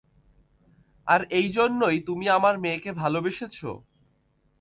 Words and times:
আর 1.07 1.21
এই 1.31 1.47
জন্যই 1.49 1.97
তুমি 2.07 2.25
আমার 2.29 2.55
মেয়েকে 2.59 2.91
ভালোবেসেছ? 2.93 3.57